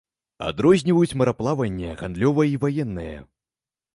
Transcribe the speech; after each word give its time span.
Адрозніваюць 0.51 1.17
мараплаванне 1.21 1.91
гандлёвае 2.01 2.45
і 2.53 2.57
ваеннае. 2.63 3.17